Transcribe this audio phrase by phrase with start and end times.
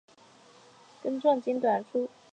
[1.03, 2.09] 根状茎短而粗。